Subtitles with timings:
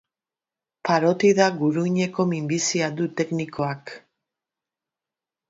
[0.87, 3.95] Parotida guruineko minbizia du teknikoak.